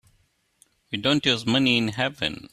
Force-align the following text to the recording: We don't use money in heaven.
We 0.89 0.97
don't 0.97 1.23
use 1.27 1.45
money 1.45 1.77
in 1.77 1.89
heaven. 1.89 2.49